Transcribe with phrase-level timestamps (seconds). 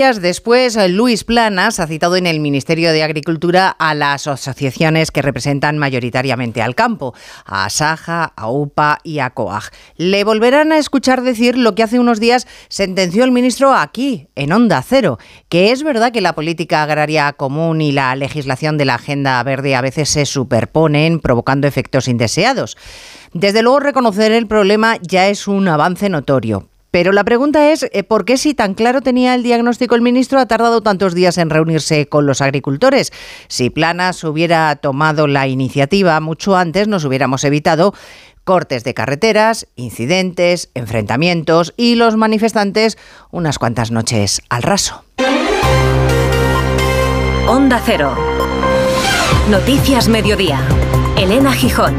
[0.00, 5.76] Después, Luis Planas ha citado en el Ministerio de Agricultura a las asociaciones que representan
[5.76, 9.64] mayoritariamente al campo, a Saja, a UPA y a COAG.
[9.98, 14.52] Le volverán a escuchar decir lo que hace unos días sentenció el ministro aquí, en
[14.52, 15.18] Onda Cero,
[15.50, 19.76] que es verdad que la política agraria común y la legislación de la Agenda Verde
[19.76, 22.78] a veces se superponen, provocando efectos indeseados.
[23.34, 28.02] Desde luego, reconocer el problema ya es un avance notorio, pero la pregunta es, eh,
[28.02, 31.50] ¿por qué si tan claro tenía el diagnóstico el ministro ha tardado tantos días en
[31.50, 33.12] reunirse con los agricultores?
[33.48, 37.94] Si Planas hubiera tomado la iniciativa mucho antes, nos hubiéramos evitado
[38.44, 42.98] cortes de carreteras, incidentes, enfrentamientos y los manifestantes
[43.30, 45.04] unas cuantas noches al raso.
[47.46, 48.16] Onda Cero.
[49.48, 50.60] Noticias Mediodía.
[51.16, 51.94] Elena Gijón.